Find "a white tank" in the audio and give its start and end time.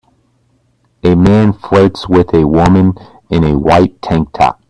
3.43-4.33